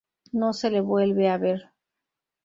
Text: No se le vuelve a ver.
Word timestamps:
No 0.31 0.51
se 0.53 0.71
le 0.71 0.81
vuelve 0.81 1.29
a 1.29 1.37
ver. 1.37 1.69